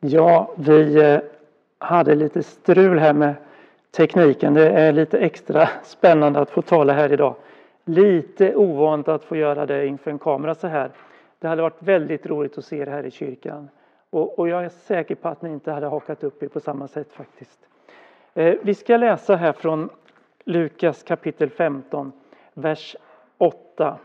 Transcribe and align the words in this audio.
Ja, 0.00 0.50
vi 0.56 0.96
eh, 0.96 1.20
hade 1.78 2.14
lite 2.14 2.42
strul 2.42 2.98
här 2.98 3.12
med 3.12 3.34
tekniken. 3.90 4.54
Det 4.54 4.70
är 4.70 4.92
lite 4.92 5.18
extra 5.18 5.68
spännande 5.84 6.40
att 6.40 6.50
få 6.50 6.62
tala 6.62 6.92
här 6.92 7.12
idag. 7.12 7.34
Lite 7.84 8.54
ovant 8.54 9.08
att 9.08 9.24
få 9.24 9.36
göra 9.36 9.66
det 9.66 9.86
inför 9.86 10.10
en 10.10 10.18
kamera 10.18 10.54
så 10.54 10.66
här. 10.66 10.90
Det 11.38 11.48
hade 11.48 11.62
varit 11.62 11.82
väldigt 11.82 12.26
roligt 12.26 12.58
att 12.58 12.64
se 12.64 12.84
det 12.84 12.90
här 12.90 13.06
i 13.06 13.10
kyrkan. 13.10 13.68
Och, 14.10 14.38
och 14.38 14.48
jag 14.48 14.64
är 14.64 14.68
säker 14.68 15.14
på 15.14 15.28
att 15.28 15.42
ni 15.42 15.50
inte 15.50 15.72
hade 15.72 15.86
hakat 15.86 16.24
upp 16.24 16.42
er 16.42 16.48
på 16.48 16.60
samma 16.60 16.88
sätt 16.88 17.12
faktiskt. 17.12 17.58
Eh, 18.34 18.54
vi 18.62 18.74
ska 18.74 18.96
läsa 18.96 19.36
här 19.36 19.52
från 19.52 19.88
Lukas 20.44 21.02
kapitel 21.02 21.50
15, 21.50 22.12
vers 22.54 22.96
8. 23.38 23.98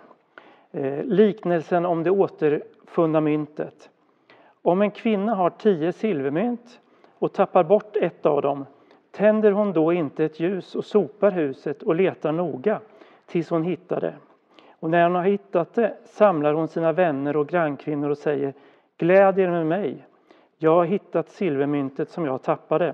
Eh, 0.72 1.04
liknelsen 1.04 1.86
om 1.86 2.04
det 2.04 2.12
återfunna 2.12 3.22
myntet. 3.22 3.91
Om 4.62 4.82
en 4.82 4.92
kvinna 4.92 5.36
har 5.36 5.50
tio 5.50 5.92
silvermynt 5.92 6.80
och 7.20 7.34
tappar 7.34 7.64
bort 7.64 7.96
ett 7.96 8.26
av 8.26 8.42
dem, 8.42 8.66
tänder 9.12 9.52
hon 9.52 9.74
då 9.74 9.94
inte 9.94 10.26
ett 10.26 10.40
ljus 10.40 10.76
och 10.76 10.86
sopar 10.86 11.32
huset 11.32 11.84
och 11.84 11.96
letar 11.96 12.32
noga 12.32 12.80
tills 13.26 13.50
hon 13.50 13.64
hittar 13.64 14.02
det. 14.02 14.14
Och 14.80 14.90
när 14.90 15.04
hon 15.04 15.16
har 15.16 15.24
hittat 15.24 15.74
det 15.74 15.98
samlar 16.06 16.54
hon 16.54 16.68
sina 16.68 16.92
vänner 16.92 17.38
och 17.38 17.48
grannkvinnor 17.48 18.10
och 18.10 18.18
säger 18.18 18.54
Gläd 18.98 19.40
er 19.40 19.50
med 19.50 19.66
mig, 19.66 20.06
jag 20.58 20.76
har 20.76 20.86
hittat 20.86 21.30
silvermyntet 21.30 22.10
som 22.10 22.26
jag 22.26 22.42
tappade. 22.42 22.94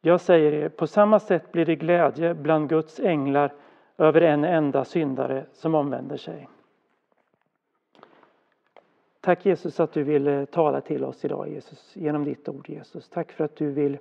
Jag 0.00 0.20
säger 0.20 0.52
er, 0.52 0.68
på 0.68 0.86
samma 0.86 1.20
sätt 1.20 1.52
blir 1.52 1.66
det 1.66 1.76
glädje 1.76 2.34
bland 2.34 2.68
Guds 2.68 3.00
änglar 3.00 3.52
över 3.98 4.20
en 4.20 4.44
enda 4.44 4.84
syndare 4.84 5.44
som 5.52 5.74
omvänder 5.74 6.16
sig. 6.16 6.48
Tack 9.22 9.46
Jesus 9.46 9.80
att 9.80 9.92
du 9.92 10.02
vill 10.02 10.26
eh, 10.26 10.44
tala 10.44 10.80
till 10.80 11.04
oss 11.04 11.24
idag 11.24 11.48
Jesus, 11.48 11.96
genom 11.96 12.24
ditt 12.24 12.48
ord 12.48 12.68
Jesus. 12.68 13.08
Tack 13.08 13.32
för 13.32 13.44
att 13.44 13.56
du 13.56 13.70
vill 13.70 13.98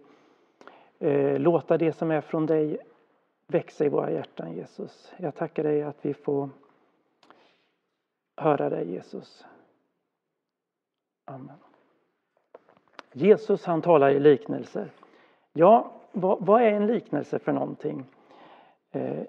eh, 1.00 1.40
låta 1.40 1.78
det 1.78 1.94
som 1.94 2.12
är 2.12 2.22
från 2.22 2.46
dig 2.46 2.78
växa 3.48 3.86
i 3.86 3.90
våra 3.90 4.12
hjärtan 4.12 4.54
Jesus. 4.54 5.14
Jag 5.18 5.36
tackar 5.36 5.64
dig 5.64 5.84
att 5.84 6.06
vi 6.06 6.14
får 6.14 6.50
höra 8.38 8.70
dig 8.70 8.92
Jesus. 8.92 9.46
Amen. 11.26 11.58
Jesus 13.14 13.66
han 13.66 13.82
talar 13.82 14.10
i 14.10 14.20
liknelser. 14.20 14.92
Ja, 15.54 15.92
vad, 16.12 16.46
vad, 16.46 16.62
är 16.62 16.72
en 16.72 16.88
liknelse 16.88 17.40
för 17.40 17.52
någonting? 17.52 18.06
Eh, 18.92 19.24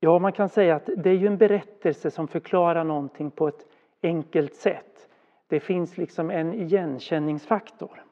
ja, 0.00 0.18
man 0.18 0.32
kan 0.32 0.48
säga 0.48 0.76
att 0.76 0.90
det 0.96 1.10
är 1.10 1.14
ju 1.14 1.26
en 1.26 1.38
berättelse 1.38 2.10
som 2.10 2.28
förklarar 2.28 2.84
någonting 2.84 3.30
på 3.30 3.48
ett 3.48 3.66
enkelt 4.02 4.54
sätt. 4.54 5.08
Det 5.46 5.60
finns 5.60 5.96
liksom 5.98 6.30
en 6.30 6.54
igenkänningsfaktor. 6.54 8.04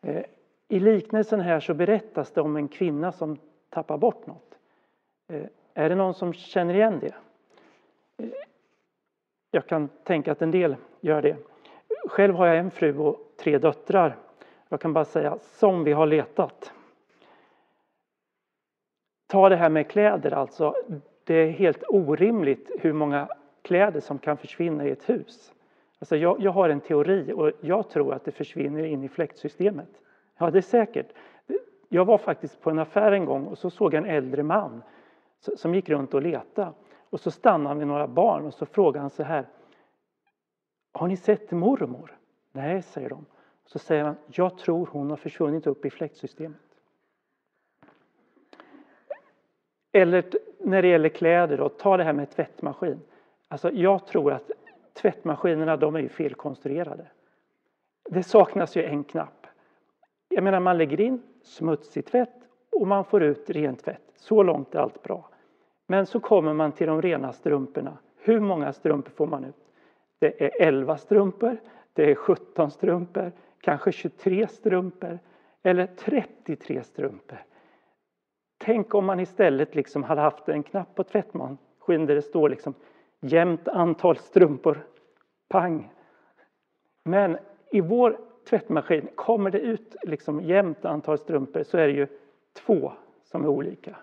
Eh, 0.00 0.24
I 0.68 0.80
liknelsen 0.80 1.40
här 1.40 1.60
så 1.60 1.74
berättas 1.74 2.30
det 2.30 2.40
om 2.40 2.56
en 2.56 2.68
kvinna 2.68 3.12
som 3.12 3.38
tappar 3.68 3.98
bort 3.98 4.26
något. 4.26 4.58
Eh, 5.28 5.46
är 5.74 5.88
det 5.88 5.94
någon 5.94 6.14
som 6.14 6.32
känner 6.32 6.74
igen 6.74 6.98
det? 7.00 7.14
Eh, 8.24 8.30
jag 9.50 9.66
kan 9.66 9.88
tänka 9.88 10.32
att 10.32 10.42
en 10.42 10.50
del 10.50 10.76
gör 11.00 11.22
det. 11.22 11.36
Själv 12.08 12.34
har 12.34 12.46
jag 12.46 12.58
en 12.58 12.70
fru 12.70 12.98
och 12.98 13.20
tre 13.36 13.58
döttrar. 13.58 14.16
Jag 14.68 14.80
kan 14.80 14.92
bara 14.92 15.04
säga 15.04 15.38
som 15.42 15.84
vi 15.84 15.92
har 15.92 16.06
letat. 16.06 16.72
Ta 19.26 19.48
det 19.48 19.56
här 19.56 19.68
med 19.68 19.90
kläder 19.90 20.30
alltså. 20.30 20.74
Det 21.24 21.34
är 21.34 21.50
helt 21.50 21.82
orimligt 21.88 22.70
hur 22.80 22.92
många 22.92 23.28
kläder 23.62 24.00
som 24.00 24.18
kan 24.18 24.36
försvinna 24.36 24.86
i 24.86 24.90
ett 24.90 25.08
hus. 25.08 25.52
Alltså 25.98 26.16
jag, 26.16 26.40
jag 26.40 26.52
har 26.52 26.68
en 26.68 26.80
teori 26.80 27.32
och 27.32 27.50
jag 27.60 27.90
tror 27.90 28.14
att 28.14 28.24
det 28.24 28.32
försvinner 28.32 28.84
in 28.84 29.04
i 29.04 29.08
fläktsystemet. 29.08 29.88
Ja, 30.38 30.50
det 30.50 30.58
är 30.58 30.62
säkert. 30.62 31.06
Jag 31.88 32.04
var 32.04 32.18
faktiskt 32.18 32.60
på 32.60 32.70
en 32.70 32.78
affär 32.78 33.12
en 33.12 33.24
gång 33.24 33.46
och 33.46 33.58
så 33.58 33.70
såg 33.70 33.94
jag 33.94 34.04
en 34.04 34.10
äldre 34.10 34.42
man 34.42 34.82
som 35.56 35.74
gick 35.74 35.88
runt 35.88 36.14
och 36.14 36.22
letade. 36.22 36.72
Och 37.10 37.20
så 37.20 37.30
stannade 37.30 37.68
han 37.68 37.78
vid 37.78 37.86
några 37.86 38.06
barn 38.06 38.46
och 38.46 38.54
så 38.54 38.66
frågade 38.66 39.00
han 39.00 39.10
så 39.10 39.22
här. 39.22 39.46
Har 40.92 41.08
ni 41.08 41.16
sett 41.16 41.50
mormor? 41.50 42.18
Nej, 42.52 42.82
säger 42.82 43.08
de. 43.08 43.26
Så 43.66 43.78
säger 43.78 44.04
han, 44.04 44.16
jag 44.26 44.58
tror 44.58 44.88
hon 44.92 45.10
har 45.10 45.16
försvunnit 45.16 45.66
upp 45.66 45.84
i 45.84 45.90
fläktsystemet. 45.90 46.60
Eller 49.92 50.24
när 50.58 50.82
det 50.82 50.88
gäller 50.88 51.08
kläder, 51.08 51.58
då, 51.58 51.68
ta 51.68 51.96
det 51.96 52.04
här 52.04 52.12
med 52.12 52.30
tvättmaskin. 52.30 53.00
Alltså 53.52 53.70
jag 53.72 54.06
tror 54.06 54.32
att 54.32 54.50
tvättmaskinerna 54.94 55.76
de 55.76 55.96
är 55.96 56.00
ju 56.00 56.08
felkonstruerade. 56.08 57.06
Det 58.10 58.22
saknas 58.22 58.76
ju 58.76 58.84
en 58.84 59.04
knapp. 59.04 59.46
Jag 60.28 60.44
menar 60.44 60.60
man 60.60 60.78
lägger 60.78 61.00
in 61.00 61.22
smutsig 61.42 62.06
tvätt 62.06 62.48
och 62.72 62.86
man 62.86 63.04
får 63.04 63.22
ut 63.22 63.50
ren 63.50 63.76
tvätt. 63.76 64.12
Så 64.16 64.42
långt 64.42 64.74
är 64.74 64.78
allt 64.78 65.02
bra. 65.02 65.28
Men 65.86 66.06
så 66.06 66.20
kommer 66.20 66.54
man 66.54 66.72
till 66.72 66.86
de 66.86 67.02
rena 67.02 67.32
strumporna. 67.32 67.98
Hur 68.16 68.40
många 68.40 68.72
strumpor 68.72 69.10
får 69.10 69.26
man 69.26 69.44
ut? 69.44 69.68
Det 70.18 70.44
är 70.44 70.68
11 70.68 70.96
strumpor, 70.96 71.56
det 71.92 72.10
är 72.10 72.14
17 72.14 72.70
strumpor, 72.70 73.32
kanske 73.60 73.92
23 73.92 74.48
strumpor 74.48 75.18
eller 75.62 75.86
33 75.86 76.82
strumpor. 76.82 77.38
Tänk 78.58 78.94
om 78.94 79.04
man 79.04 79.20
istället 79.20 79.74
liksom 79.74 80.02
hade 80.02 80.20
haft 80.20 80.48
en 80.48 80.62
knapp 80.62 80.94
på 80.94 81.04
tvättmaskinen 81.04 82.06
där 82.06 82.14
det 82.14 82.22
står 82.22 82.48
liksom 82.48 82.74
jämnt 83.22 83.68
antal 83.68 84.16
strumpor. 84.16 84.86
Pang! 85.48 85.92
Men 87.02 87.38
i 87.70 87.80
vår 87.80 88.18
tvättmaskin, 88.48 89.08
kommer 89.14 89.50
det 89.50 89.58
ut 89.58 89.96
liksom 90.02 90.40
jämnt 90.40 90.84
antal 90.84 91.18
strumpor 91.18 91.62
så 91.62 91.78
är 91.78 91.86
det 91.86 91.92
ju 91.92 92.06
två 92.52 92.92
som 93.24 93.44
är 93.44 93.48
olika. 93.48 93.96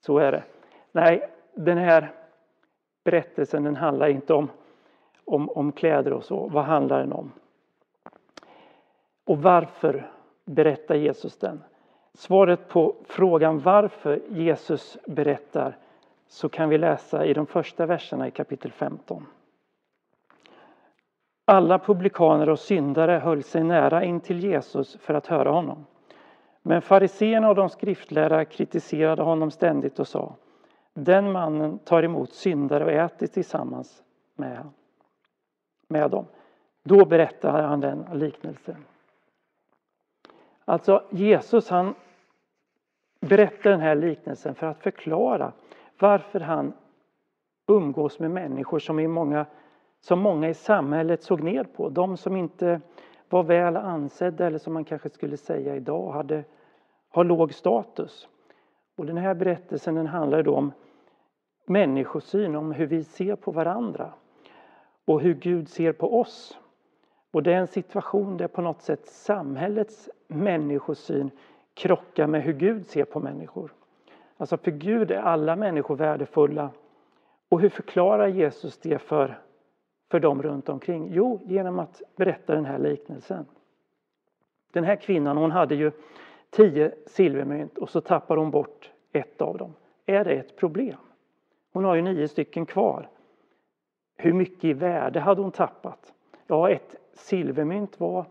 Så 0.00 0.18
är 0.18 0.32
det. 0.32 0.42
Nej, 0.92 1.28
den 1.54 1.78
här 1.78 2.12
berättelsen 3.04 3.64
den 3.64 3.76
handlar 3.76 4.08
inte 4.08 4.34
om, 4.34 4.48
om, 5.24 5.50
om 5.50 5.72
kläder 5.72 6.12
och 6.12 6.24
så. 6.24 6.48
Vad 6.48 6.64
handlar 6.64 7.00
den 7.00 7.12
om? 7.12 7.32
Och 9.24 9.42
varför 9.42 10.10
berättar 10.44 10.94
Jesus 10.94 11.38
den? 11.38 11.64
Svaret 12.14 12.68
på 12.68 12.96
frågan 13.04 13.58
varför 13.58 14.20
Jesus 14.28 14.98
berättar 15.06 15.76
så 16.26 16.48
kan 16.48 16.68
vi 16.68 16.78
läsa 16.78 17.24
i 17.26 17.34
de 17.34 17.46
första 17.46 17.86
verserna 17.86 18.28
i 18.28 18.30
kapitel 18.30 18.72
15. 18.72 19.26
Alla 21.44 21.78
publikaner 21.78 22.48
och 22.48 22.58
syndare 22.58 23.12
höll 23.12 23.42
sig 23.42 23.64
nära 23.64 24.04
in 24.04 24.20
till 24.20 24.44
Jesus 24.44 24.96
för 24.96 25.14
att 25.14 25.26
höra 25.26 25.50
honom. 25.50 25.86
Men 26.62 26.82
fariseerna 26.82 27.48
och 27.48 27.54
de 27.54 27.68
skriftlärda 27.68 28.44
kritiserade 28.44 29.22
honom 29.22 29.50
ständigt 29.50 29.98
och 29.98 30.08
sa 30.08 30.36
Den 30.94 31.32
mannen 31.32 31.78
tar 31.78 32.02
emot 32.02 32.32
syndare 32.32 32.84
och 32.84 32.92
äter 32.92 33.26
tillsammans 33.26 34.02
med, 34.34 34.68
med 35.88 36.10
dem. 36.10 36.26
Då 36.82 37.04
berättar 37.04 37.62
han 37.62 37.80
den 37.80 38.06
liknelsen. 38.12 38.84
Alltså 40.64 41.02
Jesus 41.10 41.70
han 41.70 41.94
berättar 43.20 43.70
den 43.70 43.80
här 43.80 43.94
liknelsen 43.94 44.54
för 44.54 44.66
att 44.66 44.82
förklara 44.82 45.52
varför 45.98 46.40
han 46.40 46.72
umgås 47.68 48.18
med 48.18 48.30
människor 48.30 48.78
som, 48.78 48.98
är 48.98 49.08
många, 49.08 49.46
som 50.00 50.18
många 50.18 50.48
i 50.48 50.54
samhället 50.54 51.22
såg 51.22 51.42
ner 51.42 51.64
på. 51.64 51.88
De 51.88 52.16
som 52.16 52.36
inte 52.36 52.80
var 53.28 53.42
väl 53.42 53.76
ansedda 53.76 54.46
eller 54.46 54.58
som 54.58 54.72
man 54.72 54.84
kanske 54.84 55.10
skulle 55.10 55.36
säga 55.36 55.76
idag 55.76 56.12
hade, 56.12 56.44
har 57.08 57.24
låg 57.24 57.54
status. 57.54 58.28
Och 58.96 59.06
den 59.06 59.16
här 59.16 59.34
berättelsen 59.34 59.94
den 59.94 60.06
handlar 60.06 60.42
då 60.42 60.54
om 60.54 60.72
människosyn, 61.66 62.56
om 62.56 62.72
hur 62.72 62.86
vi 62.86 63.04
ser 63.04 63.36
på 63.36 63.50
varandra 63.50 64.12
och 65.04 65.20
hur 65.20 65.34
Gud 65.34 65.68
ser 65.68 65.92
på 65.92 66.20
oss. 66.20 66.58
Och 67.30 67.42
det 67.42 67.52
är 67.52 67.56
en 67.56 67.66
situation 67.66 68.36
där 68.36 68.48
på 68.48 68.62
något 68.62 68.82
sätt 68.82 69.06
samhällets 69.06 70.08
människosyn 70.28 71.30
krockar 71.74 72.26
med 72.26 72.42
hur 72.42 72.52
Gud 72.52 72.86
ser 72.86 73.04
på 73.04 73.20
människor. 73.20 73.72
Alltså 74.44 74.56
för 74.56 74.70
Gud 74.70 75.10
är 75.10 75.20
alla 75.20 75.56
människor 75.56 75.96
värdefulla. 75.96 76.70
Och 77.48 77.60
hur 77.60 77.68
förklarar 77.68 78.26
Jesus 78.26 78.78
det 78.78 78.98
för, 78.98 79.38
för 80.10 80.20
dem 80.20 80.42
runt 80.42 80.68
omkring? 80.68 81.08
Jo, 81.12 81.40
genom 81.44 81.78
att 81.78 82.02
berätta 82.16 82.54
den 82.54 82.64
här 82.64 82.78
liknelsen. 82.78 83.46
Den 84.72 84.84
här 84.84 84.96
kvinnan 84.96 85.36
hon 85.36 85.50
hade 85.50 85.74
ju 85.74 85.90
tio 86.50 86.94
silvermynt 87.06 87.78
och 87.78 87.90
så 87.90 88.00
tappar 88.00 88.36
hon 88.36 88.50
bort 88.50 88.90
ett 89.12 89.40
av 89.42 89.58
dem. 89.58 89.74
Är 90.06 90.24
det 90.24 90.32
ett 90.32 90.56
problem? 90.56 90.98
Hon 91.72 91.84
har 91.84 91.94
ju 91.94 92.02
nio 92.02 92.28
stycken 92.28 92.66
kvar. 92.66 93.08
Hur 94.16 94.32
mycket 94.32 94.64
i 94.64 94.72
värde 94.72 95.20
hade 95.20 95.42
hon 95.42 95.52
tappat? 95.52 96.14
Ja, 96.46 96.70
ett 96.70 96.96
silvermynt 97.12 98.00
var 98.00 98.26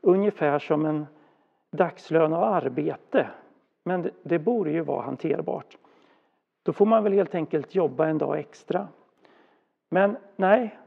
ungefär 0.00 0.58
som 0.58 0.86
en 0.86 1.06
dagslön 1.70 2.32
av 2.32 2.42
arbete 2.42 3.30
men 3.84 4.02
det, 4.02 4.10
det 4.22 4.38
borde 4.38 4.70
ju 4.70 4.80
vara 4.80 5.02
hanterbart. 5.02 5.76
Då 6.62 6.72
får 6.72 6.86
man 6.86 7.04
väl 7.04 7.12
helt 7.12 7.34
enkelt 7.34 7.74
jobba 7.74 8.06
en 8.06 8.18
dag 8.18 8.38
extra. 8.38 8.88
Men 9.88 10.16
nej, 10.36 10.78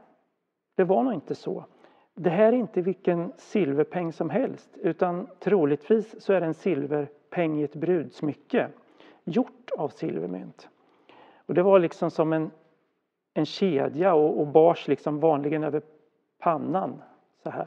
det 0.74 0.84
var 0.84 1.02
nog 1.02 1.14
inte 1.14 1.34
så. 1.34 1.64
det 2.14 2.30
här 2.30 2.52
är 2.52 2.56
inte 2.56 2.82
vilken 2.82 3.32
silverpeng 3.36 4.12
som 4.12 4.30
helst 4.30 4.70
utan 4.74 5.28
troligtvis 5.38 6.22
så 6.22 6.32
är 6.32 6.40
det 6.40 6.46
en 6.46 6.54
silverpeng 6.54 7.60
i 7.60 7.64
ett 7.64 7.74
brudsmycke 7.74 8.68
gjort 9.24 9.70
av 9.76 9.88
silvermynt. 9.88 10.68
Och 11.46 11.54
det 11.54 11.62
var 11.62 11.78
liksom 11.78 12.10
som 12.10 12.32
en, 12.32 12.50
en 13.34 13.46
kedja 13.46 14.14
och, 14.14 14.40
och 14.40 14.46
bars 14.46 14.88
liksom 14.88 15.20
vanligen 15.20 15.64
över 15.64 15.82
pannan 16.38 17.02
så 17.42 17.50
här. 17.50 17.66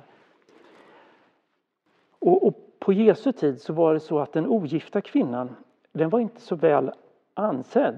Och, 2.20 2.48
och, 2.48 2.61
på 2.82 2.94
Jesu 2.94 3.32
tid 3.32 3.62
så 3.62 3.74
var 3.74 3.94
det 3.94 4.00
så 4.00 4.20
att 4.20 4.34
den 4.34 4.48
ogifta 4.48 5.02
kvinnan 5.02 5.56
den 5.92 6.10
var 6.10 6.20
inte 6.20 6.42
så 6.42 6.56
väl 6.56 6.92
ansedd 7.34 7.98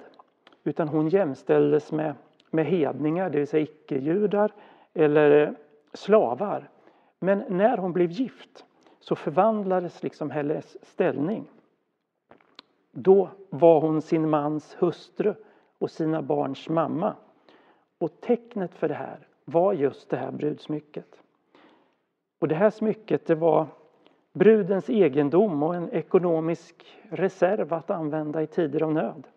utan 0.63 0.87
hon 0.87 1.07
jämställdes 1.07 1.91
med, 1.91 2.15
med 2.49 2.65
hedningar, 2.65 3.29
det 3.29 3.37
vill 3.37 3.47
säga 3.47 3.63
icke-judar 3.63 4.51
eller 4.93 5.47
eh, 5.47 5.53
slavar. 5.93 6.69
Men 7.19 7.43
när 7.49 7.77
hon 7.77 7.93
blev 7.93 8.11
gift 8.11 8.65
så 8.99 9.15
förvandlades 9.15 10.03
liksom 10.03 10.31
hennes 10.31 10.85
ställning. 10.85 11.49
Då 12.91 13.29
var 13.49 13.81
hon 13.81 14.01
sin 14.01 14.29
mans 14.29 14.75
hustru 14.79 15.33
och 15.77 15.91
sina 15.91 16.21
barns 16.21 16.69
mamma. 16.69 17.15
Och 17.97 18.21
tecknet 18.21 18.75
för 18.75 18.87
det 18.87 18.93
här 18.93 19.27
var 19.45 19.73
just 19.73 20.09
det 20.09 20.17
här 20.17 20.31
brudsmycket. 20.31 21.23
Och 22.39 22.47
det 22.47 22.55
här 22.55 22.69
smycket 22.69 23.25
det 23.25 23.35
var 23.35 23.67
brudens 24.33 24.89
egendom 24.89 25.63
och 25.63 25.75
en 25.75 25.89
ekonomisk 25.89 26.85
reserv 27.09 27.73
att 27.73 27.89
använda 27.89 28.41
i 28.41 28.47
tider 28.47 28.83
av 28.83 28.93
nöd. 28.93 29.27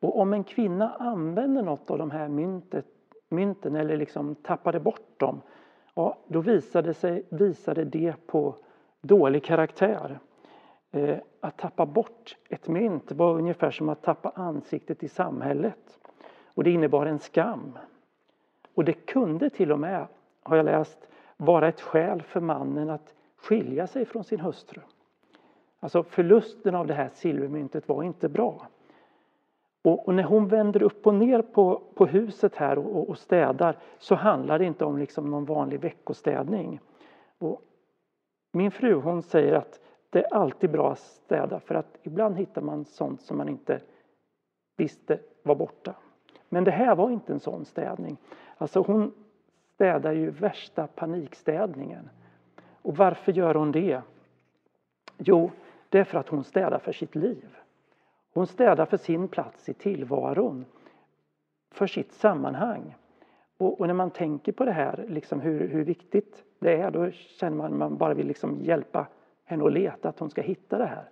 Och 0.00 0.20
om 0.20 0.32
en 0.32 0.44
kvinna 0.44 0.92
använde 0.98 1.62
något 1.62 1.90
av 1.90 1.98
de 1.98 2.10
här 2.10 2.28
myntet, 2.28 2.86
mynten 3.28 3.76
eller 3.76 3.96
liksom 3.96 4.34
tappade 4.34 4.80
bort 4.80 5.20
dem, 5.20 5.40
ja, 5.94 6.16
då 6.26 6.40
visade, 6.40 6.94
sig, 6.94 7.26
visade 7.28 7.84
det 7.84 8.26
på 8.26 8.54
dålig 9.00 9.44
karaktär. 9.44 10.18
Eh, 10.90 11.16
att 11.40 11.58
tappa 11.58 11.86
bort 11.86 12.36
ett 12.48 12.68
mynt 12.68 13.12
var 13.12 13.34
ungefär 13.34 13.70
som 13.70 13.88
att 13.88 14.02
tappa 14.02 14.32
ansiktet 14.34 15.02
i 15.02 15.08
samhället. 15.08 15.98
Och 16.54 16.64
det 16.64 16.70
innebar 16.70 17.06
en 17.06 17.18
skam. 17.18 17.78
Och 18.74 18.84
det 18.84 18.92
kunde 18.92 19.50
till 19.50 19.72
och 19.72 19.78
med, 19.78 20.06
har 20.42 20.56
jag 20.56 20.64
läst, 20.64 21.08
vara 21.36 21.68
ett 21.68 21.80
skäl 21.80 22.22
för 22.22 22.40
mannen 22.40 22.90
att 22.90 23.14
skilja 23.42 23.86
sig 23.86 24.04
från 24.04 24.24
sin 24.24 24.40
hustru. 24.40 24.80
Alltså 25.80 26.02
förlusten 26.02 26.74
av 26.74 26.86
det 26.86 26.94
här 26.94 27.10
silvermyntet 27.14 27.88
var 27.88 28.02
inte 28.02 28.28
bra. 28.28 28.66
Och, 29.82 30.08
och 30.08 30.14
när 30.14 30.22
hon 30.22 30.48
vänder 30.48 30.82
upp 30.82 31.06
och 31.06 31.14
ner 31.14 31.42
på, 31.42 31.82
på 31.94 32.06
huset 32.06 32.56
här 32.56 32.78
och, 32.78 33.08
och, 33.08 33.18
städar 33.18 33.78
så 33.98 34.14
handlar 34.14 34.58
det 34.58 34.64
inte 34.64 34.84
om 34.84 34.98
liksom 34.98 35.30
någon 35.30 35.44
vanlig 35.44 35.80
veckostädning. 35.80 36.80
Och 37.38 37.62
min 38.52 38.70
fru 38.70 38.94
hon 38.94 39.22
säger 39.22 39.52
att 39.52 39.80
det 40.10 40.24
är 40.24 40.34
alltid 40.34 40.70
bra 40.70 40.92
att 40.92 40.98
städa 40.98 41.60
för 41.60 41.74
att 41.74 41.98
ibland 42.02 42.36
hittar 42.36 42.62
man 42.62 42.84
sånt 42.84 43.22
som 43.22 43.38
man 43.38 43.48
inte 43.48 43.80
visste 44.76 45.18
var 45.42 45.54
borta. 45.54 45.94
Men 46.48 46.64
det 46.64 46.70
här 46.70 46.96
var 46.96 47.10
inte 47.10 47.32
en 47.32 47.40
sån 47.40 47.64
städning. 47.64 48.16
Alltså 48.58 48.80
hon 48.80 49.12
städar 49.74 50.12
ju 50.12 50.30
värsta 50.30 50.86
panikstädningen. 50.86 52.08
Och 52.82 52.96
varför 52.96 53.32
gör 53.32 53.54
hon 53.54 53.72
det? 53.72 54.00
Jo, 55.18 55.50
det 55.88 55.98
är 55.98 56.04
för 56.04 56.18
att 56.18 56.28
hon 56.28 56.44
städar 56.44 56.78
för 56.78 56.92
sitt 56.92 57.14
liv. 57.14 57.56
Hon 58.34 58.46
städar 58.46 58.86
för 58.86 58.96
sin 58.96 59.28
plats 59.28 59.68
i 59.68 59.74
tillvaron, 59.74 60.64
för 61.70 61.86
sitt 61.86 62.12
sammanhang. 62.12 62.94
Och, 63.56 63.80
och 63.80 63.86
när 63.86 63.94
man 63.94 64.10
tänker 64.10 64.52
på 64.52 64.64
det 64.64 64.72
här, 64.72 65.04
liksom 65.08 65.40
hur, 65.40 65.68
hur 65.68 65.84
viktigt 65.84 66.44
det 66.58 66.76
är, 66.76 66.90
då 66.90 67.10
känner 67.10 67.56
man 67.56 67.72
att 67.72 67.78
man 67.78 67.96
bara 67.96 68.14
vill 68.14 68.26
liksom 68.26 68.58
hjälpa 68.60 69.06
henne 69.44 69.64
att 69.64 69.72
leta, 69.72 70.08
att 70.08 70.18
hon 70.18 70.30
ska 70.30 70.42
hitta 70.42 70.78
det 70.78 70.86
här. 70.86 71.08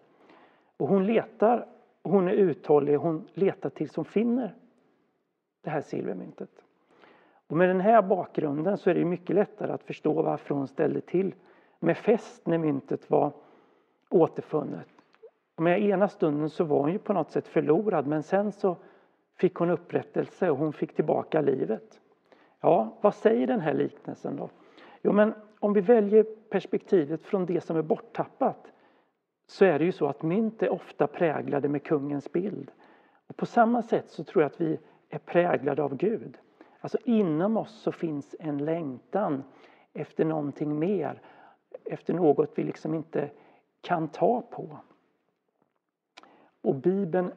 Och 0.77 0.89
hon 0.89 1.07
letar, 1.07 1.67
hon 2.03 2.29
är 2.29 2.33
uthållig, 2.33 2.97
hon 2.97 3.29
letar 3.35 3.71
tills 3.71 3.97
hon 3.97 4.05
finner 4.05 4.55
det 5.63 5.71
här 5.71 5.81
silvermyntet. 5.81 6.51
Och 7.47 7.57
med 7.57 7.69
den 7.69 7.81
här 7.81 8.03
bakgrunden 8.03 8.79
så 8.79 8.91
är 8.91 8.95
det 8.95 9.05
mycket 9.05 9.37
lättare 9.37 9.73
att 9.73 9.83
förstå 9.83 10.23
varför 10.23 10.55
hon 10.55 10.69
ställde 10.69 11.01
till 11.01 11.35
med 11.81 11.97
fest 11.97 12.47
när 12.47 12.59
myntet 12.59 13.11
var 13.11 13.33
återfunnet. 14.11 14.89
Med 15.57 15.83
ena 15.83 16.09
stunden 16.09 16.51
så 16.51 16.65
var 16.65 16.81
hon 16.81 16.93
ju 16.93 16.99
på 16.99 17.13
något 17.13 17.31
sätt 17.31 17.49
förlorad 17.49 18.07
men 18.07 18.23
sen 18.23 18.53
så 18.53 18.77
fick 19.39 19.55
hon 19.55 19.71
upprättelse 19.71 20.51
och 20.51 20.59
hon 20.59 20.73
fick 20.73 20.95
tillbaka 20.95 21.41
livet. 21.41 22.01
Ja, 22.61 22.99
vad 23.01 23.15
säger 23.15 23.47
den 23.47 23.61
här 23.61 23.75
liknelsen 23.75 24.37
då? 24.37 24.51
Jo, 25.03 25.13
men 25.13 25.35
om 25.61 25.73
vi 25.73 25.81
väljer 25.81 26.23
perspektivet 26.51 27.23
från 27.23 27.47
det 27.47 27.61
som 27.61 27.77
är 27.77 27.83
borttappat 27.83 28.73
så 29.47 29.65
är 29.65 29.79
det 29.79 29.85
ju 29.85 29.93
så 29.93 30.07
att 30.07 30.23
mynt 30.23 30.63
är 30.63 30.69
ofta 30.69 31.07
präglade 31.07 31.69
med 31.69 31.83
kungens 31.83 32.33
bild. 32.33 32.71
Och 33.27 33.37
på 33.37 33.47
samma 33.47 33.83
sätt 33.83 34.11
så 34.11 34.25
tror 34.25 34.43
jag 34.43 34.51
att 34.51 34.61
vi 34.61 34.79
är 35.09 35.19
präglade 35.19 35.83
av 35.83 35.97
Gud. 35.97 36.39
Alltså 36.81 36.99
inom 37.05 37.57
oss 37.57 37.83
så 37.83 37.93
finns 37.93 38.37
en 38.39 38.59
längtan 38.59 39.45
efter 39.93 40.25
någonting 40.25 40.79
mer, 40.79 41.21
efter 41.85 42.15
något 42.15 42.51
vi 42.55 42.65
liksom 42.65 42.95
inte 42.95 43.31
kan 43.81 44.09
ta 44.09 44.43
på. 44.43 44.79
Och 46.63 46.75
Bibeln 46.75 47.33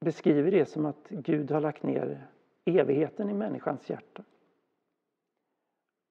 beskriver 0.00 0.50
det 0.50 0.66
som 0.66 0.86
att 0.86 1.08
Gud 1.08 1.50
har 1.50 1.60
lagt 1.60 1.82
ner 1.82 2.26
evigheten 2.64 3.30
i 3.30 3.34
människans 3.34 3.90
hjärta. 3.90 4.24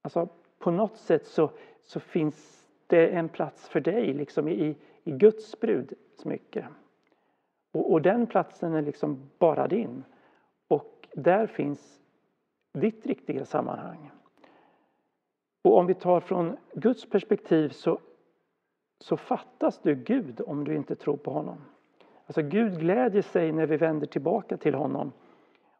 Alltså 0.01 0.29
på 0.59 0.71
något 0.71 0.97
sätt 0.97 1.27
så, 1.27 1.51
så 1.83 1.99
finns 1.99 2.67
det 2.87 3.07
en 3.07 3.29
plats 3.29 3.69
för 3.69 3.79
dig 3.79 4.13
liksom 4.13 4.47
i, 4.47 4.75
i 5.03 5.11
Guds 5.11 5.59
brudsmycke. 5.59 6.67
Och, 7.71 7.91
och 7.91 8.01
den 8.01 8.27
platsen 8.27 8.73
är 8.73 8.81
liksom 8.81 9.29
bara 9.37 9.67
din. 9.67 10.03
Och 10.67 11.07
där 11.13 11.47
finns 11.47 11.99
ditt 12.73 13.05
riktiga 13.05 13.45
sammanhang. 13.45 14.11
Och 15.61 15.77
om 15.77 15.85
vi 15.85 15.93
tar 15.93 16.19
från 16.19 16.57
Guds 16.73 17.09
perspektiv 17.09 17.69
så, 17.69 17.99
så 18.99 19.17
fattas 19.17 19.79
du 19.81 19.95
Gud 19.95 20.41
om 20.41 20.63
du 20.63 20.75
inte 20.75 20.95
tror 20.95 21.17
på 21.17 21.31
honom. 21.31 21.57
Alltså 22.25 22.41
Gud 22.41 22.79
glädjer 22.79 23.21
sig 23.21 23.51
när 23.51 23.65
vi 23.65 23.77
vänder 23.77 24.07
tillbaka 24.07 24.57
till 24.57 24.75
honom. 24.75 25.11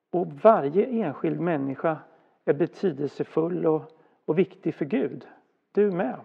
Och 0.10 0.28
varje 0.28 0.86
enskild 0.86 1.40
människa 1.40 1.98
är 2.46 2.54
betydelsefull 2.54 3.66
och, 3.66 3.82
och 4.26 4.40
viktig 4.40 4.76
för 4.76 4.86
Gud. 4.86 5.28
Du 5.72 5.92
med. 5.92 6.20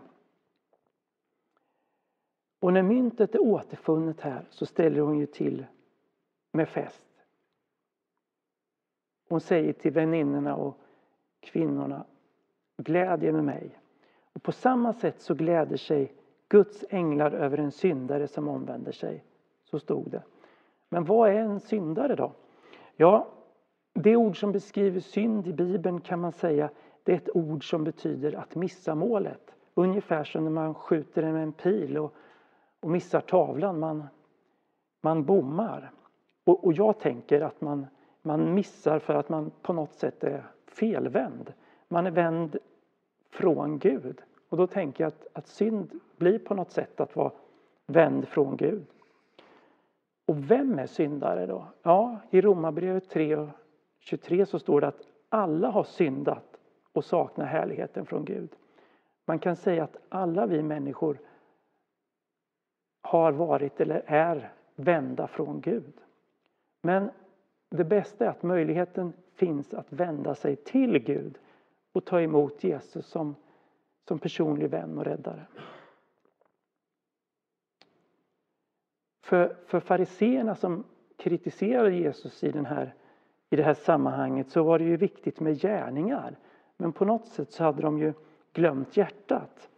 Och 2.61 2.73
när 2.73 2.83
myntet 2.83 3.35
är 3.35 3.41
återfunnet 3.41 4.21
här 4.21 4.47
så 4.51 4.67
ställer 4.67 5.01
hon 5.01 5.19
ju 5.19 5.27
till 5.27 5.67
med 6.53 6.69
fest. 6.69 7.07
Hon 9.29 9.41
säger 9.41 9.73
till 9.73 9.93
väninnorna 9.93 10.57
och 10.57 10.81
kvinnorna 11.41 12.07
Glädje 12.77 13.33
med 13.33 13.45
mig. 13.45 13.79
Och 14.33 14.43
på 14.43 14.53
samma 14.53 14.93
sätt 14.93 15.21
så 15.21 15.35
gläder 15.35 15.77
sig 15.77 16.13
Guds 16.49 16.85
änglar 16.91 17.33
över 17.33 17.59
en 17.59 17.73
syndare 17.73 18.29
som 18.29 18.49
omvänder 18.49 18.93
sig. 18.93 19.25
Så 19.65 19.79
stod 19.79 20.11
det. 20.11 20.23
Men 20.89 21.05
vad 21.05 21.31
är 21.31 21.35
en 21.35 21.61
syndare 21.61 22.15
då? 22.15 22.33
Ja, 22.97 23.29
det 23.93 24.17
ord 24.17 24.41
som 24.41 24.53
beskriver 24.53 25.01
synd 25.01 25.47
i 25.47 25.53
Bibeln 25.53 26.01
kan 26.01 26.21
man 26.21 26.33
säga 26.33 26.71
det 27.03 27.13
är 27.13 27.17
ett 27.17 27.37
ord 27.37 27.71
som 27.71 27.85
betyder 27.85 28.33
att 28.33 28.55
missa 28.55 28.95
målet. 28.95 29.55
Ungefär 29.75 30.25
som 30.25 30.45
när 30.45 30.51
man 30.51 30.75
skjuter 30.75 31.33
med 31.33 31.43
en 31.43 31.53
pil 31.53 31.99
och, 31.99 32.15
och 32.81 32.91
missar 32.91 33.21
tavlan. 33.21 33.79
Man, 33.79 34.05
man 35.01 35.25
bommar. 35.25 35.93
Och, 36.45 36.65
och 36.65 36.73
jag 36.73 36.99
tänker 36.99 37.41
att 37.41 37.61
man, 37.61 37.87
man 38.23 38.55
missar 38.55 38.99
för 38.99 39.15
att 39.15 39.29
man 39.29 39.51
på 39.63 39.73
något 39.73 39.95
sätt 39.95 40.25
är 40.25 40.45
felvänd. 40.67 41.53
Man 41.89 42.07
är 42.07 42.11
vänd 42.11 42.57
från 43.35 43.79
Gud. 43.79 44.21
Och 44.49 44.57
då 44.57 44.67
tänker 44.67 45.05
jag 45.05 45.09
att, 45.09 45.27
att 45.33 45.47
synd 45.47 46.01
blir 46.17 46.39
på 46.39 46.55
något 46.55 46.71
sätt 46.71 47.01
att 47.01 47.17
vara 47.17 47.33
vänd 47.87 48.29
från 48.29 48.57
Gud. 48.57 48.87
Och 50.27 50.51
vem 50.51 50.79
är 50.79 50.87
syndare 50.87 51.47
då? 51.47 51.67
Ja, 51.83 52.19
i 52.31 52.41
Romarbrevet 52.41 53.09
3 53.09 53.37
och 53.37 53.49
23 53.99 54.47
så 54.47 54.59
står 54.59 54.81
det 54.81 54.87
att 54.87 55.01
alla 55.29 55.71
har 55.71 55.85
syndat 55.85 56.57
och 56.93 57.05
saknar 57.05 57.47
härligheten 57.47 58.07
från 58.07 58.25
Gud. 58.25 58.51
Man 59.27 59.39
kan 59.39 59.57
säga 59.57 59.85
att 59.85 59.97
alla 60.09 60.47
vi 60.47 60.63
människor 60.63 61.19
har 63.03 63.33
varit 63.33 63.81
eller 63.81 64.03
är 64.07 64.53
vända 64.75 65.27
från 65.27 65.61
Gud. 65.61 65.95
Men 66.83 67.11
det 67.71 67.85
bästa 67.85 68.25
är 68.25 68.29
att 68.29 68.43
möjligheten 68.43 69.13
finns 69.35 69.75
att 69.75 69.93
vända 69.93 70.35
sig 70.35 70.57
till 70.57 70.99
Gud 70.99 71.39
och 71.95 72.05
ta 72.05 72.21
emot 72.21 72.65
Jesus 72.65 73.07
som, 73.07 73.37
som 74.09 74.19
personlig 74.19 74.71
vän 74.71 74.99
och 74.99 75.05
räddare. 75.05 75.47
För, 79.23 79.57
för 79.67 79.81
fariseerna 79.81 80.55
som 80.55 80.85
kritiserade 81.17 81.95
Jesus 81.95 82.45
i, 82.45 82.51
den 82.51 82.67
här, 82.67 82.95
i 83.51 83.57
det 83.57 83.63
här 83.63 83.75
sammanhanget 83.75 84.51
så 84.51 84.63
var 84.63 84.79
det 84.79 84.85
ju 84.85 84.97
viktigt 84.97 85.41
med 85.41 85.61
gärningar. 85.61 86.39
Men 86.77 86.93
på 86.93 87.05
något 87.05 87.27
sätt 87.27 87.53
så 87.53 87.65
hade 87.65 87.83
de 87.83 87.99
ju 87.99 88.13
glömt 88.53 88.97
hjärtat. 88.97 89.71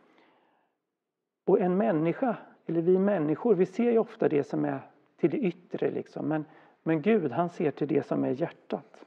Och 1.44 1.60
en 1.60 1.76
människa, 1.76 2.36
eller 2.66 2.80
vi 2.80 2.98
människor, 2.98 3.54
vi 3.54 3.66
ser 3.66 3.90
ju 3.90 3.98
ofta 3.98 4.28
det 4.28 4.44
som 4.44 4.64
är 4.64 4.80
till 5.16 5.30
det 5.30 5.38
yttre 5.38 5.90
liksom. 5.90 6.28
Men, 6.28 6.44
men 6.82 7.02
Gud 7.02 7.32
han 7.32 7.48
ser 7.48 7.70
till 7.70 7.88
det 7.88 8.06
som 8.06 8.24
är 8.24 8.30
hjärtat. 8.30 9.06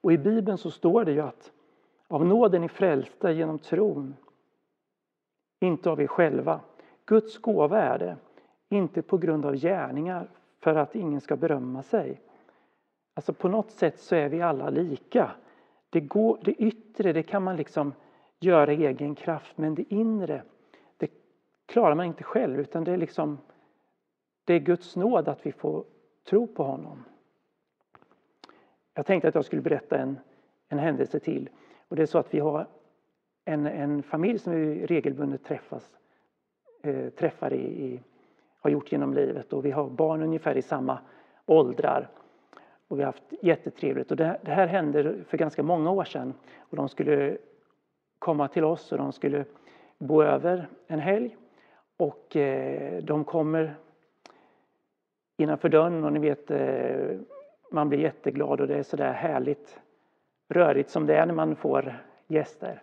Och 0.00 0.12
i 0.12 0.18
Bibeln 0.18 0.58
så 0.58 0.70
står 0.70 1.04
det 1.04 1.12
ju 1.12 1.20
att 1.20 1.52
av 2.08 2.26
nåden 2.26 2.64
är 2.64 2.68
frälsta 2.68 3.32
genom 3.32 3.58
tron, 3.58 4.16
inte 5.60 5.90
av 5.90 6.00
er 6.00 6.06
själva. 6.06 6.60
Guds 7.04 7.38
gåva 7.38 7.82
är 7.82 7.98
det, 7.98 8.16
inte 8.68 9.02
på 9.02 9.18
grund 9.18 9.46
av 9.46 9.56
gärningar 9.56 10.28
för 10.60 10.74
att 10.74 10.94
ingen 10.94 11.20
ska 11.20 11.36
berömma 11.36 11.82
sig. 11.82 12.20
Alltså 13.14 13.32
på 13.32 13.48
något 13.48 13.70
sätt 13.70 13.98
så 13.98 14.14
är 14.14 14.28
vi 14.28 14.42
alla 14.42 14.70
lika. 14.70 15.30
Det, 15.90 16.00
går, 16.00 16.38
det 16.42 16.52
yttre 16.52 17.12
det 17.12 17.22
kan 17.22 17.42
man 17.42 17.56
liksom 17.56 17.92
göra 18.40 18.72
i 18.72 18.86
egen 18.86 19.14
kraft 19.14 19.58
men 19.58 19.74
det 19.74 19.94
inre 19.94 20.42
det 20.96 21.10
klarar 21.66 21.94
man 21.94 22.06
inte 22.06 22.24
själv 22.24 22.60
utan 22.60 22.84
det 22.84 22.92
är 22.92 22.96
liksom 22.96 23.38
det 24.44 24.54
är 24.54 24.58
Guds 24.58 24.96
nåd 24.96 25.28
att 25.28 25.46
vi 25.46 25.52
får 25.52 25.84
tro 26.24 26.46
på 26.46 26.62
honom. 26.64 27.04
Jag 28.94 29.06
tänkte 29.06 29.28
att 29.28 29.34
jag 29.34 29.44
skulle 29.44 29.62
berätta 29.62 29.98
en, 29.98 30.18
en 30.68 30.78
händelse 30.78 31.20
till. 31.20 31.48
Och 31.88 31.96
det 31.96 32.02
är 32.02 32.06
så 32.06 32.18
att 32.18 32.34
vi 32.34 32.38
har 32.38 32.66
en, 33.44 33.66
en 33.66 34.02
familj 34.02 34.38
som 34.38 34.52
vi 34.52 34.86
regelbundet 34.86 35.44
träffas, 35.44 35.98
eh, 36.82 37.08
träffar 37.08 37.52
i, 37.52 37.84
i, 37.84 38.00
har 38.60 38.70
gjort 38.70 38.92
genom 38.92 39.14
livet 39.14 39.52
och 39.52 39.64
vi 39.64 39.70
har 39.70 39.90
barn 39.90 40.22
ungefär 40.22 40.56
i 40.56 40.62
samma 40.62 40.98
åldrar. 41.46 42.08
Och 42.88 42.98
vi 42.98 43.02
har 43.02 43.06
haft 43.06 43.32
jättetrevligt. 43.42 44.10
Och 44.10 44.16
det, 44.16 44.38
det 44.42 44.50
här 44.50 44.66
hände 44.66 45.24
för 45.24 45.38
ganska 45.38 45.62
många 45.62 45.90
år 45.90 46.04
sedan. 46.04 46.34
Och 46.58 46.76
de 46.76 46.88
skulle 46.88 47.38
komma 48.18 48.48
till 48.48 48.64
oss 48.64 48.92
och 48.92 48.98
de 48.98 49.12
skulle 49.12 49.44
bo 49.98 50.22
över 50.22 50.68
en 50.86 50.98
helg. 50.98 51.36
Och 51.96 52.36
eh, 52.36 53.02
de 53.02 53.24
kommer 53.24 53.74
innanför 55.36 55.68
dörren 55.68 56.04
och 56.04 56.12
ni 56.12 56.18
vet 56.18 56.50
eh, 56.50 57.18
man 57.70 57.88
blir 57.88 57.98
jätteglad 57.98 58.60
och 58.60 58.66
det 58.66 58.78
är 58.78 58.82
sådär 58.82 59.12
härligt 59.12 59.80
rörigt 60.48 60.90
som 60.90 61.06
det 61.06 61.16
är 61.16 61.26
när 61.26 61.34
man 61.34 61.56
får 61.56 61.94
gäster. 62.26 62.82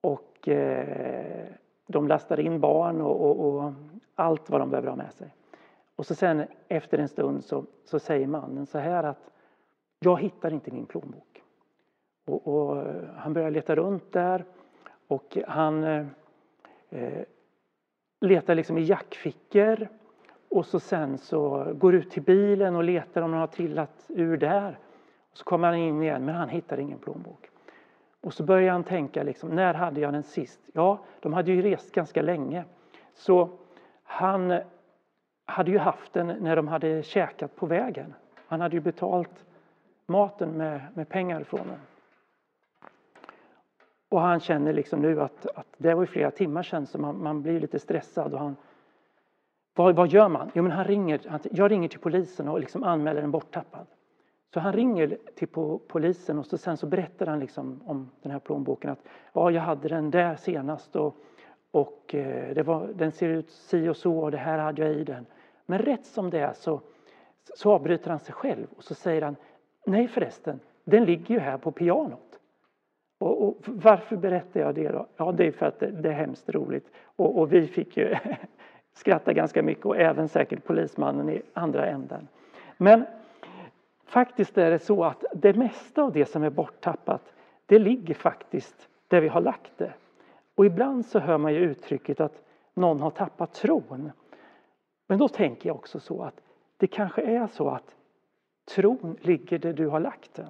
Och 0.00 0.48
eh, 0.48 1.46
de 1.86 2.08
lastar 2.08 2.40
in 2.40 2.60
barn 2.60 3.00
och, 3.00 3.20
och, 3.20 3.46
och, 3.46 3.72
allt 4.14 4.50
vad 4.50 4.60
de 4.60 4.70
behöver 4.70 4.88
ha 4.88 4.96
med 4.96 5.12
sig. 5.12 5.34
Och 5.96 6.06
så 6.06 6.14
sen 6.14 6.44
efter 6.68 6.98
en 6.98 7.08
stund 7.08 7.44
så, 7.44 7.64
så 7.84 7.98
säger 7.98 8.26
mannen 8.26 8.66
så 8.66 8.78
här 8.78 9.04
att 9.04 9.30
jag 9.98 10.20
hittar 10.20 10.52
inte 10.52 10.70
min 10.70 10.86
plånbok. 10.86 11.42
Och, 12.26 12.48
och 12.48 12.84
han 13.16 13.32
börjar 13.32 13.50
leta 13.50 13.76
runt 13.76 14.12
där 14.12 14.44
och 15.08 15.38
han 15.46 15.84
eh, 15.84 16.06
eh 16.90 17.24
letar 18.20 18.54
liksom 18.54 18.78
i 18.78 18.82
jackfickor 18.82 19.88
och 20.48 20.66
så 20.66 20.80
sen 20.80 21.18
så 21.18 21.72
går 21.74 21.94
ut 21.94 22.10
till 22.10 22.22
bilen 22.22 22.76
och 22.76 22.84
letar 22.84 23.22
om 23.22 23.30
han 23.30 23.40
har 23.40 23.46
trillat 23.46 24.04
ur 24.08 24.36
där. 24.36 24.78
Och 25.30 25.38
så 25.38 25.44
kommer 25.44 25.68
han 25.68 25.76
in 25.76 26.02
igen 26.02 26.24
men 26.24 26.34
han 26.34 26.48
hittar 26.48 26.80
ingen 26.80 26.98
plånbok. 26.98 27.50
Och 28.20 28.34
så 28.34 28.42
börjar 28.42 28.72
han 28.72 28.84
tänka 28.84 29.22
liksom, 29.22 29.48
när 29.48 29.74
hade 29.74 30.00
jag 30.00 30.12
den 30.12 30.22
sist? 30.22 30.60
Ja, 30.72 30.98
de 31.20 31.32
hade 31.32 31.52
ju 31.52 31.62
rest 31.62 31.92
ganska 31.92 32.22
länge. 32.22 32.64
Så 33.14 33.48
han 34.02 34.60
hade 35.44 35.70
ju 35.70 35.78
haft 35.78 36.12
den 36.12 36.26
när 36.26 36.56
de 36.56 36.68
hade 36.68 37.02
käkat 37.02 37.56
på 37.56 37.66
vägen. 37.66 38.14
Han 38.46 38.60
hade 38.60 38.76
ju 38.76 38.80
betalt 38.80 39.44
maten 40.06 40.50
med, 40.50 40.80
med 40.94 41.08
pengar 41.08 41.44
från 41.44 41.66
den. 41.66 41.80
Och 44.08 44.20
han 44.20 44.40
känner 44.40 44.72
liksom 44.72 45.00
nu 45.00 45.20
att, 45.20 45.46
att 45.46 45.66
det 45.76 45.94
var 45.94 46.02
ju 46.02 46.06
flera 46.06 46.30
timmar 46.30 46.62
sedan 46.62 46.86
så 46.86 46.98
man, 46.98 47.22
man 47.22 47.42
blir 47.42 47.60
lite 47.60 47.78
stressad 47.78 48.34
och 48.34 48.40
han 48.40 48.56
vad, 49.74 49.96
vad 49.96 50.08
gör 50.08 50.28
man? 50.28 50.50
Jo, 50.54 50.62
men 50.62 50.72
han 50.72 50.84
ringer, 50.84 51.20
han, 51.28 51.40
jag 51.50 51.70
ringer 51.70 51.88
till 51.88 52.00
polisen 52.00 52.48
och 52.48 52.60
liksom 52.60 52.82
anmäler 52.82 53.22
en 53.22 53.30
borttappad. 53.30 53.86
Så 54.54 54.60
han 54.60 54.72
ringer 54.72 55.18
till 55.34 55.48
polisen 55.88 56.38
och 56.38 56.46
så 56.46 56.58
sen 56.58 56.76
så 56.76 56.86
berättar 56.86 57.26
han 57.26 57.40
liksom 57.40 57.80
om 57.84 58.10
den 58.22 58.32
här 58.32 58.38
plånboken 58.38 58.90
att 58.90 58.98
ja, 59.32 59.50
jag 59.50 59.62
hade 59.62 59.88
den 59.88 60.10
där 60.10 60.36
senast 60.36 60.96
och, 60.96 61.16
och 61.70 62.14
eh, 62.14 62.54
det 62.54 62.62
var, 62.62 62.86
den 62.94 63.12
ser 63.12 63.28
ut 63.28 63.50
si 63.50 63.88
och 63.88 63.96
så 63.96 64.18
och 64.18 64.30
det 64.30 64.36
här 64.36 64.58
hade 64.58 64.82
jag 64.82 64.94
i 64.94 65.04
den. 65.04 65.26
Men 65.66 65.78
rätt 65.78 66.06
som 66.06 66.30
det 66.30 66.38
är 66.38 66.52
så, 66.52 66.80
så 67.54 67.72
avbryter 67.72 68.10
han 68.10 68.20
sig 68.20 68.34
själv 68.34 68.66
och 68.76 68.84
så 68.84 68.94
säger 68.94 69.22
han 69.22 69.36
nej 69.86 70.08
förresten, 70.08 70.60
den 70.84 71.04
ligger 71.04 71.34
ju 71.34 71.40
här 71.40 71.58
på 71.58 71.72
pianot. 71.72 72.40
Och, 73.18 73.42
och 73.48 73.56
varför 73.66 74.16
berättar 74.16 74.60
jag 74.60 74.74
det 74.74 74.88
då? 74.88 75.06
Ja, 75.16 75.32
det 75.32 75.46
är 75.46 75.52
för 75.52 75.66
att 75.66 75.80
det, 75.80 75.90
det 75.90 76.08
är 76.08 76.12
hemskt 76.12 76.48
roligt 76.48 76.90
och, 77.16 77.38
och 77.38 77.52
vi 77.52 77.66
fick 77.66 77.96
ju 77.96 78.14
Skrattar 78.94 79.32
ganska 79.32 79.62
mycket 79.62 79.86
och 79.86 79.96
även 79.96 80.28
säkert 80.28 80.64
polismannen 80.64 81.30
i 81.30 81.42
andra 81.52 81.86
änden. 81.86 82.28
Men 82.76 83.04
faktiskt 84.06 84.58
är 84.58 84.70
det 84.70 84.78
så 84.78 85.04
att 85.04 85.24
det 85.34 85.56
mesta 85.56 86.02
av 86.02 86.12
det 86.12 86.26
som 86.26 86.42
är 86.42 86.50
borttappat 86.50 87.34
det 87.66 87.78
ligger 87.78 88.14
faktiskt 88.14 88.88
där 89.08 89.20
vi 89.20 89.28
har 89.28 89.40
lagt 89.40 89.78
det. 89.78 89.92
Och 90.54 90.66
ibland 90.66 91.06
så 91.06 91.18
hör 91.18 91.38
man 91.38 91.54
ju 91.54 91.60
uttrycket 91.60 92.20
att 92.20 92.42
någon 92.74 93.00
har 93.00 93.10
tappat 93.10 93.54
tron. 93.54 94.12
Men 95.06 95.18
då 95.18 95.28
tänker 95.28 95.68
jag 95.68 95.76
också 95.76 96.00
så 96.00 96.22
att 96.22 96.40
det 96.76 96.86
kanske 96.86 97.22
är 97.22 97.46
så 97.46 97.68
att 97.68 97.94
tron 98.74 99.16
ligger 99.20 99.58
där 99.58 99.72
du 99.72 99.86
har 99.86 100.00
lagt 100.00 100.34
den. 100.34 100.48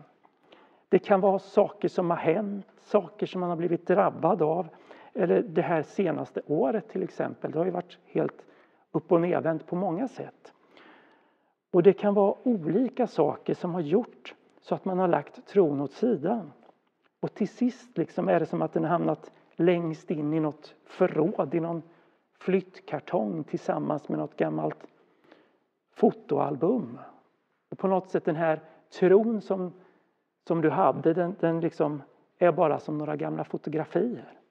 Det 0.88 0.98
kan 0.98 1.20
vara 1.20 1.38
saker 1.38 1.88
som 1.88 2.10
har 2.10 2.16
hänt, 2.16 2.66
saker 2.80 3.26
som 3.26 3.40
man 3.40 3.50
har 3.50 3.56
blivit 3.56 3.86
drabbad 3.86 4.42
av. 4.42 4.68
Eller 5.14 5.42
det 5.42 5.62
här 5.62 5.82
senaste 5.82 6.42
året 6.46 6.88
till 6.88 7.02
exempel, 7.02 7.50
det 7.50 7.58
har 7.58 7.64
ju 7.64 7.70
varit 7.70 7.98
helt 8.04 8.44
upp 8.92 9.12
och 9.12 9.20
nedvänt 9.20 9.66
på 9.66 9.76
många 9.76 10.08
sätt. 10.08 10.52
Och 11.70 11.82
det 11.82 11.92
kan 11.92 12.14
vara 12.14 12.34
olika 12.42 13.06
saker 13.06 13.54
som 13.54 13.74
har 13.74 13.80
gjort 13.80 14.34
så 14.60 14.74
att 14.74 14.84
man 14.84 14.98
har 14.98 15.08
lagt 15.08 15.46
tron 15.46 15.80
åt 15.80 15.92
sidan. 15.92 16.52
Och 17.20 17.34
till 17.34 17.48
sist 17.48 17.98
liksom 17.98 18.28
är 18.28 18.40
det 18.40 18.46
som 18.46 18.62
att 18.62 18.72
den 18.72 18.82
har 18.82 18.90
hamnat 18.90 19.32
längst 19.56 20.10
in 20.10 20.34
i 20.34 20.40
något 20.40 20.74
förråd, 20.84 21.54
i 21.54 21.60
någon 21.60 21.82
flyttkartong 22.38 23.44
tillsammans 23.44 24.08
med 24.08 24.18
något 24.18 24.36
gammalt 24.36 24.86
fotoalbum. 25.94 26.98
Och 27.70 27.78
på 27.78 27.88
något 27.88 28.10
sätt 28.10 28.24
den 28.24 28.36
här 28.36 28.60
tron 28.98 29.40
som, 29.40 29.72
som 30.48 30.60
du 30.60 30.70
hade, 30.70 31.14
den, 31.14 31.36
den 31.40 31.60
liksom 31.60 32.02
är 32.38 32.52
bara 32.52 32.78
som 32.78 32.98
några 32.98 33.16
gamla 33.16 33.44
fotografier. 33.44 34.43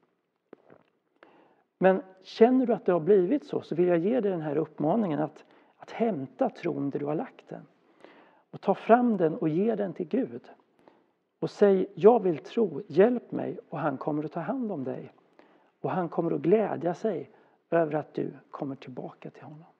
Men 1.84 2.02
känner 2.22 2.66
du 2.66 2.74
att 2.74 2.86
det 2.86 2.92
har 2.92 3.00
blivit 3.00 3.46
så, 3.46 3.62
så 3.62 3.75
vill 3.75 3.88
jag 3.88 3.98
ge 3.98 4.20
dig 4.20 4.32
den 4.32 4.42
här 4.42 4.58
uppmaningen 4.58 5.20
att, 5.20 5.46
att 5.78 5.92
hämta 5.92 6.50
tron 6.50 6.90
där 6.90 7.00
du 7.00 7.06
har 7.06 7.16
lagt 7.16 7.50
den. 7.50 7.66
Och 8.52 8.62
ta 8.62 8.75
fram 8.75 9.18
den 9.18 9.36
och 9.36 9.50
ge 9.50 9.75
den 9.75 9.94
till 9.94 10.08
Gud. 10.08 10.42
Och 11.40 11.50
säg, 11.50 11.88
jag 11.94 12.24
vill 12.24 12.38
tro, 12.38 12.82
hjälp 12.88 13.32
mig 13.32 13.60
och 13.70 13.80
han 13.80 13.98
kommer 13.98 14.24
att 14.24 14.32
ta 14.32 14.40
hand 14.40 14.72
om 14.72 14.84
dig. 14.84 15.13
Och 15.82 15.92
han 15.92 16.10
kommer 16.10 16.32
att 16.32 16.42
glädja 16.42 16.94
sig 16.94 17.30
över 17.70 17.94
att 17.94 18.13
du 18.13 18.32
kommer 18.52 18.75
tillbaka 18.75 19.30
till 19.30 19.44
honom. 19.44 19.73